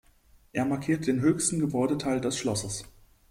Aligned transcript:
Er 0.51 0.65
markiert 0.65 1.05
den 1.05 1.21
höchsten 1.21 1.59
Gebäudeteil 1.59 2.19
des 2.21 2.35
Schlosses. 2.35 2.85